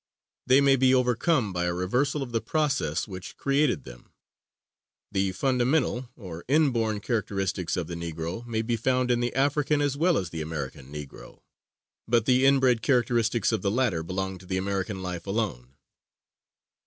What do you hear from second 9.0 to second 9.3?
in